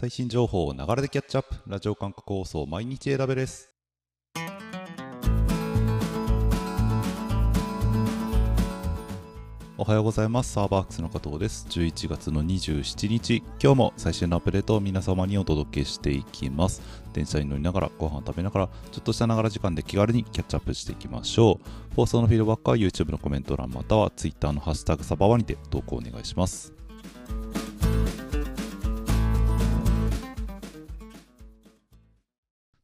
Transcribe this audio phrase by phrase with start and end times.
[0.00, 1.56] 最新情報をながらでキャッチアップ。
[1.66, 3.72] ラジオ感覚放送毎日選べです。
[9.76, 10.52] おはようございます。
[10.52, 11.66] サーバークスの加藤です。
[11.70, 13.42] 11月の27日。
[13.60, 16.80] 今日も最新のアップデートを皆様にお届けしていきます。
[17.12, 21.94] 電車に乗りながらご飯を食べながらちょっとしたながら時間で気軽にキャッチアップしていきましょう。
[21.96, 26.77] 放送のフィードバックは YouTube のコメント欄または Twitter のハッシュタグサバワにて投稿お願いします。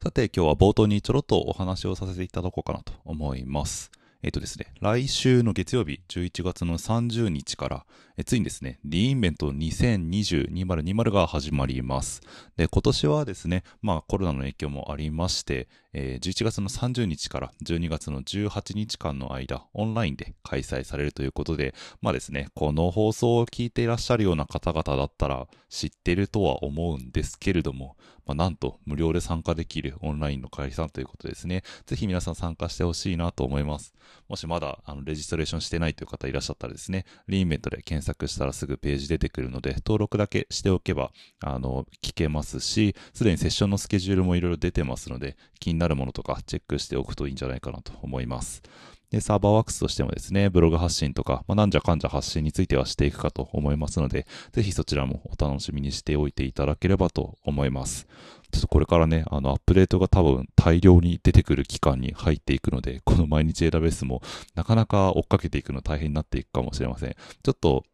[0.04, 3.90] さて今日は冒頭にちょろっとお話をさせていただこうかなと思います。
[4.22, 7.86] えっ、とですね、来週の月曜日、11月の30日から、
[8.18, 12.20] えついにですね、リインベント2020-2020が始まります。
[12.58, 31.62] で、今年はですね、まあコロナの影響もありまして、えー、11月の30日から12月の18日間の間、オンラインで開催されるということで、まあですね、この放送を聞いていらっしゃるような方々だったら知ってるとは思うんですけれども、まあ、なんと無料で参加できるオンラインの会さんということですね。
[31.86, 33.94] ぜひ皆さん参加してほしいなと思います。
[34.28, 48.62] もしまだあのレジストレーションしてないという方いらっしゃったらですね、リーメントで検索したらすぐページ出てくるので、登録だけしておけば、あの、聞けますし、すでにセッションのスケジュールもいろいろ出てますので、気にななるものとかチェックしておくといいんじゃないかなと思います。
[49.10, 58.08] で、サーバーワークスとしてもですね、ブログ発信とか、まあ、なんじゃかんじゃ発信についてはしていくかと思いますので、ぜひそちらもお楽しみにしておいていただければと思います。
[58.50, 64.22] ちょっとこれからね、あの、アップデートが多分大量に出てくる期間に入っていくので、この毎日 AWS も
[64.54, 67.14] なかなか追っかけていくの大変になっていくかもしれません。
[67.42, 67.84] ちょっと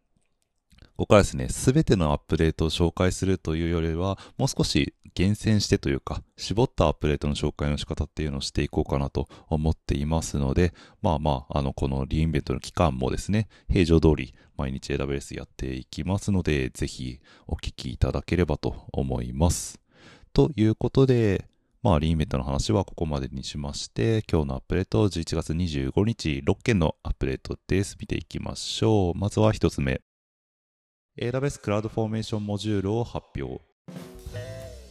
[1.00, 19.80] ここからですね、すべてのアップデートを紹介するというよりは、もう少し厳選してというか、絞ったアップデートの紹介の仕方っていうのをしていこうかなと思っていますので、まあまあ、あの、このリインベントの期間もですね、平常通り毎日 AWS やっていきますので、ぜひお聞きいただければと思います。
[20.34, 21.46] ということで、
[21.82, 27.96] まあ、 re:Invent の話はここまでにしまして、今日のアップデート、11月25日、6件のアップデートです。
[27.98, 29.18] 見ていきましょう。
[29.18, 30.02] まずは1つ目。
[31.20, 33.60] AWS CloudFormation モジュールを発表。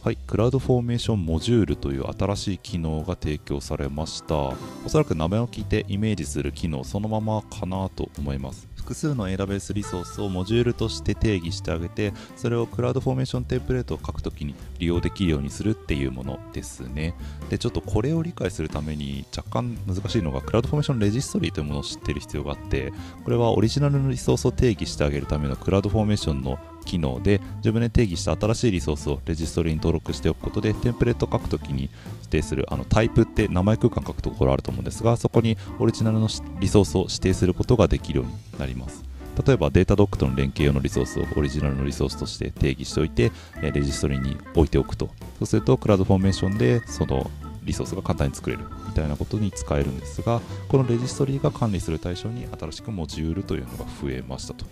[0.00, 4.36] はい、 CloudFormation モジュールという新しい機能が提供されました。
[4.36, 4.54] お
[4.86, 8.68] そらく名前を聞いてイメージする機能そのままかなと思います。
[8.80, 17.14] 複数の AWS リソースをモジュールとして定義してあげてそれを CloudFormation テンプレートを書くときに利用できるようにするっていうものですね。
[17.48, 22.92] でちょっとこれを理解するために若干難しいのが CloudFormation レジストリーというものを知っている必要があって
[23.24, 26.58] これはオリジナルのリソースを定義してあげるための CloudFormation の
[26.90, 39.04] 機能で自分で定義した新しいリソースをレジストリに登録しておくことでテンプレート書くときに指定するあのタイプって名前空間書くところあると思うんですがそこにオリジナルのリソースを指定することができるようになります。
[39.46, 43.30] 例えば Datadog との連携用のリソースをオリジナルのリソースとして定義しておいて
[43.62, 45.08] レジストリに置いておくと。
[45.38, 47.30] そうするとクラウドフォーメーションでその
[47.62, 54.64] リソースが簡単に作れるみたいなことに使えるんですがこのレジストリが管理する対象に新しくモジュールというのが増えましたと。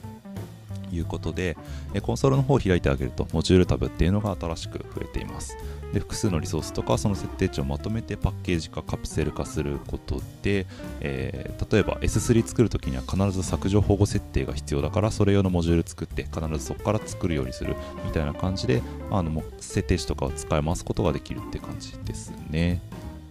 [0.93, 1.57] いうことで、
[2.03, 5.57] コンソールの方を開いてあげると、モジュールタブっていうのが新しく増えています。
[5.93, 10.67] で複数のリソースとかその設定値をまとめてパッケージ化カプセル化することで、
[11.01, 17.75] えー、例えば S3 作るときには必ず削除保護設定が必要だからそれ用のモジュール作って必ずそこから作るようにする
[18.05, 22.83] みたいな感じであの設定値とかを使い回すことができるって感じですね。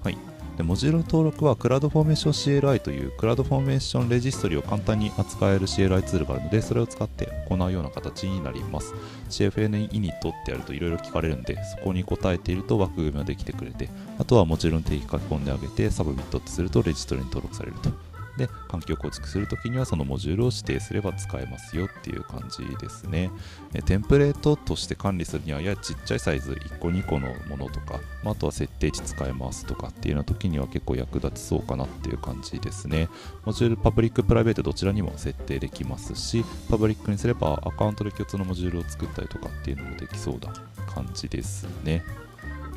[0.04, 0.18] はい
[0.58, 8.96] でモジュール登録はクラウドフォーメーション CLI という CloudFormation レジストリを簡単に扱える CLI ツールがあるのでそれを使って行うような形になります。
[9.30, 18.07] CFN イニットってやるといろいろ聞かれるんでそこに答えていると枠組みができてくれてあとはもちろん定義書き込んであげて submit ってするとレジストリに登録されると。
[18.38, 23.32] で環境構築するときにはそのモジュールを指定すれば使えますよっていう感じですね。
[23.74, 33.10] えテンプレートとして管理するにはややちっちゃいサイズ1個2個のものとか、まあ、とは設定値使えますとかっていうような時には結構役立ちそうかなっていう感じですね。
[33.46, 40.54] モジュールパブリックプライベートどちらにも設定できますしパブリックにすればアカウントで共通のモジュールを作ったりとかっていうのもできそうな
[40.88, 42.04] 感じですね。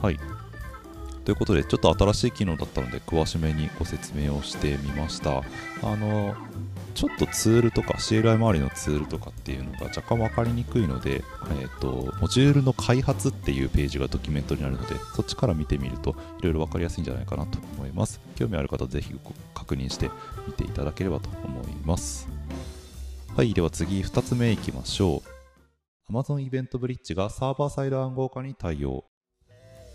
[0.01, 0.19] はい。
[1.31, 5.45] ということで、ちょっと新しい機能だったので、詳しめにご説明をしてみました。
[5.81, 6.35] あの、
[6.95, 11.23] ちょっとツールとか CLI 周りのツールとかっていうのが若干分かりにくいので、
[11.61, 18.21] えーと、モジュールの開発っていうページがドキュメントになるのでそっちから見てみるといろいろ分かりやすいんじゃないかなと思います。
[18.35, 19.15] 興味ある方ぜひ
[19.55, 20.11] 確認して
[20.49, 22.29] みていただければと思います。
[23.37, 25.23] はいでは次2つ目いきましょ
[26.09, 26.13] う。
[26.13, 29.05] Amazon イベントブリッジがサーバーサイド暗号化に対応。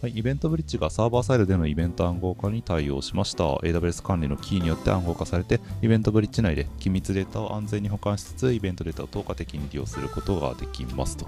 [0.06, 3.44] はい、イベントブリッジがサーバーサイドでのイベント暗号化に対応しました。
[3.46, 11.26] AWS 管理のキーによって暗号化されて、イベントブリッジ内で機密データを安全に保管しつつ、イベントデータを透過的に利用することができますと。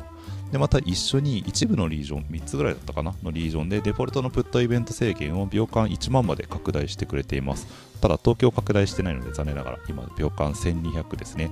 [0.52, 3.16] でまた一緒に一部のリージョン、3つぐらいだったかな？
[3.24, 7.66] のリージョンでデフォルトのプットイベント制限を秒間1万まで拡大してくれています。
[8.00, 11.50] ただ東京拡大してないので残念ながら今秒間1200ですね。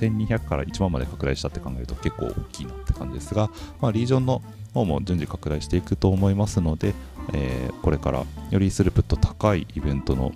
[0.00, 3.50] 1200から1万まで拡大したって考えると結構大きいなって感じですが、
[3.80, 4.42] まあ、リージョンの
[4.72, 6.94] 方も順次拡大していくと思いますので、
[7.32, 10.32] えー、これからよりスループット高いイベントの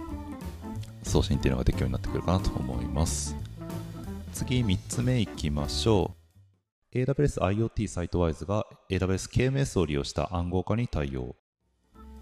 [1.03, 3.37] 送信っていうのができるようになってくるかなと思います。
[4.33, 6.15] 次3つ目いきましょ
[6.93, 6.99] う。
[6.99, 11.37] AWS IoT サイトワイズが AWS KMS を利用した暗号化に対応。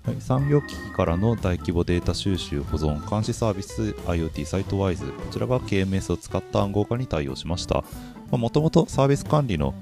[0.04, 7.84] はい、産業機器からの大規模データ収集、保存、監視サービス IoT サイトワイズ、こちらが KMS を使った暗号化に対応しました。
[8.32, 9.74] もともとサービス管理の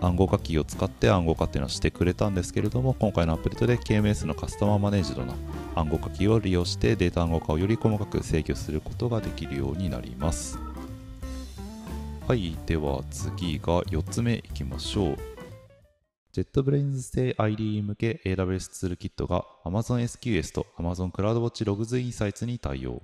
[0.00, 5.34] 暗号化キーを使って暗号化っていうのはしてくれたんですけれども、今回のアップデートで KMS のカスタマーマネージドな
[5.74, 10.58] 暗号化キーを利用してデータ暗号化をより細かく制御することができるようになります。
[12.26, 15.31] はい、では次が4つ目いきましょう。
[16.34, 23.02] JetBrains 製 IDE 向け AWS ツールキットが Amazon SQS と Amazon CloudWatch Logs Insights に対応。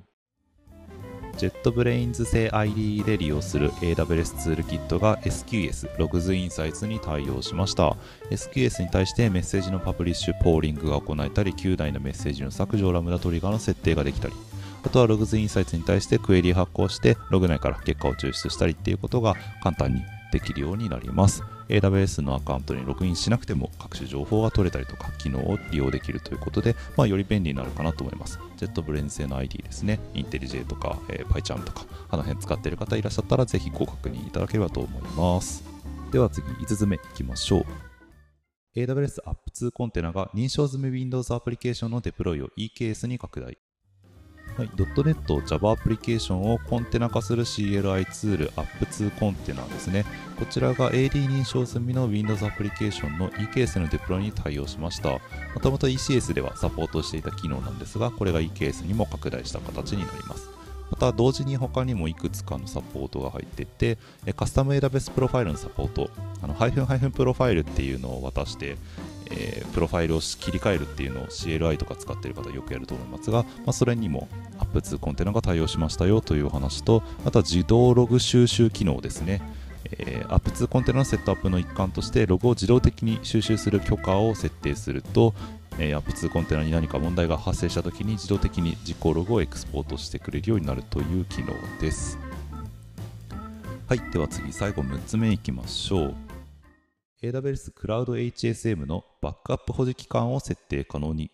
[1.37, 7.99] JetBrains 製 IDE で利用する AWS ツールキットが SQS Logs Insights に対応しました。
[8.31, 14.35] SQS に対してメッセージのパブリッシュ、ポーリングが行えたり、9台のメッセージの削除、ラムダトリガーの設定ができたり、
[14.83, 20.01] あとは Logs Insights に対してクエリ発行して、ログ内から結果を抽出したりっていうことが簡単に
[20.33, 21.43] できるようになります。
[21.69, 28.39] AWS のアカウントにログインしなくても各種情報が取れたりとか機能を利用できるということで、まあ、より便利になるかなと思います。
[28.57, 35.63] JetBrains 製の ID ですね、IntelliJ とか、えー、PyCharm とか、あの辺使っている方いらっしゃったらぜひご確認いただければと思います。
[36.11, 37.67] では次、5つ目いきましょう。
[38.77, 43.59] AWS App2 コンテナが認証済み Windows アプリケーションのデプロイを EKS に拡大。
[44.59, 50.05] はい、.NET Java アプリケーションをコンテナ化する CLI ツール App2Container ですね。
[50.37, 55.11] こちらが AD 認証済みの Windows アプリケーションの EKS のデプロイに対応しました。
[55.11, 55.21] も
[55.63, 60.49] ともと ECS ではサポートしていた機能なんですが、これが EKS にも拡大した形になります。
[60.91, 63.97] また同時に他にもいくつかのサポートが入っていて、
[64.35, 66.11] カスタム AWS プロファイルのサポート、
[66.43, 68.77] あのハイフンハイフンプロファイルっていうのを渡して、
[69.31, 74.29] えー、プロファイルを切り替えるっていうのを CLI とか使ってる方よくやると思いますが、まあ、それにも
[74.59, 79.43] App2 コンテナが対応しましたよというお話と、あとは自動ログ収集機能ですね。
[79.91, 85.35] えー、App2 コンテナのセットアップの一環としてログを自動的に収集する許可を設定すると、
[85.79, 92.19] えー、App2 コンテナに何か問題が発生したときに自動的に実行ログをエクスポートしてくれるようになるという機能です。
[93.89, 96.28] はい、では次、最後6つ目いきましょう。
[97.21, 101.33] AWS クラウド HSM のバックアップ保持期間を設定可能に。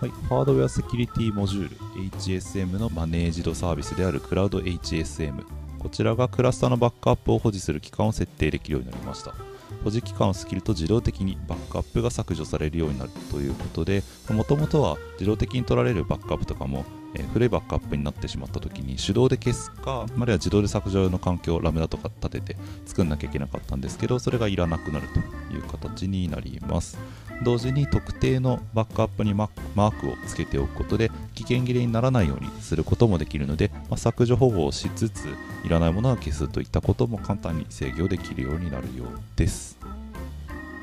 [0.00, 5.44] はい、ハードウェアセキュリティモジュール HSM のマネージドサービスであるクラウド HSM。
[5.80, 9.34] こちらがクラスターのバックアップを保持する期間を設定できるようになりました。
[9.82, 22.56] 保持期間を過ぎると自動的にバックアップが削除されるようになるということで、もともとは自動的に取られるバックアップとかもえ古いバックアップになってしまった時に手動で消すか、あるいは自動で削除用の環境、ラムダとか立てて
[22.86, 25.18] 作んなきゃいけなかったんですけど、それがいらなくなると
[25.54, 26.98] いう形になります。
[27.42, 35.26] 同時に特定のバックアップにマークをつけておくことで危険切れにならないようにすることもできるので、まあ、削除保護をしつつ
[35.64, 39.78] いらないものは消すといったことも簡単に制御できるようになるようです。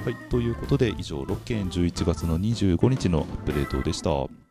[0.04, 4.49] はい、ということで以上6件11月の25日のアップデートでした。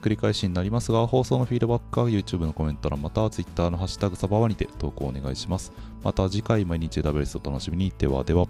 [0.00, 5.72] 繰り返しになりますが、放送のフィードバックは YouTube のコメント欄または Twitter のハッシュタグサバワにて投稿お願いします。
[6.02, 7.92] また次回毎日 AWS を楽しみに。
[7.96, 8.46] ではでは。